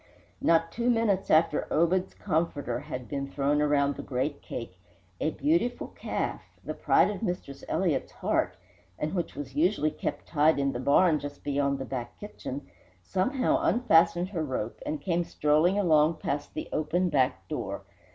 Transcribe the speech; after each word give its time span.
Not 0.41 0.71
two 0.71 0.89
minutes 0.89 1.29
after 1.29 1.71
Obed's 1.71 2.15
"comforter" 2.15 2.79
had 2.79 3.07
been 3.07 3.27
thrown 3.27 3.61
around 3.61 3.95
the 3.97 4.01
great 4.01 4.41
cake 4.41 4.79
a 5.19 5.29
beautiful 5.29 5.89
calf, 5.89 6.41
the 6.65 6.73
pride 6.73 7.11
of 7.11 7.21
Mistress 7.21 7.63
Elliott's 7.69 8.11
heart, 8.13 8.57
and 8.97 9.13
which 9.13 9.35
was 9.35 9.55
usually 9.55 9.91
kept 9.91 10.25
tied 10.25 10.57
in 10.57 10.71
the 10.71 10.79
barn 10.79 11.19
just 11.19 11.43
beyond 11.43 11.77
the 11.77 11.85
back 11.85 12.19
kitchen, 12.19 12.65
somehow 13.03 13.59
unfastened 13.61 14.29
her 14.29 14.41
rope 14.43 14.79
and 14.87 15.01
came 15.01 15.23
strolling 15.23 15.77
along 15.77 16.15
past 16.15 16.55
the 16.55 16.67
open 16.73 17.09
back 17.09 17.47
door. 17.47 17.83